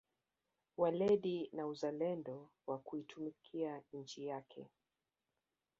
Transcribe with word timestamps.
Weledi 0.77 1.49
na 1.53 1.67
uzalendo 1.67 2.49
wa 2.67 2.77
kuitumikia 2.79 3.81
nchi 3.93 4.25
yake 4.27 4.67